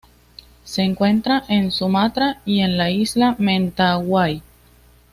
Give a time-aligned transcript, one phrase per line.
[0.63, 4.41] Se encuentra en Sumatra y en la isla Mentawai.